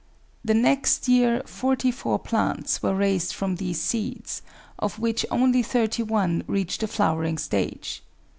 [0.43, 4.41] The next year forty four plants were raised from these seeds,
[4.79, 8.01] of which only thirty one reached the flowering stage.